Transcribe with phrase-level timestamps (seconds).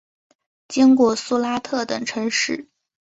[0.67, 2.67] 经过苏拉特等城市。